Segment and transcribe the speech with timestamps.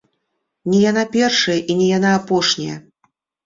[0.73, 2.77] Не яна першая, і не яна апошняя!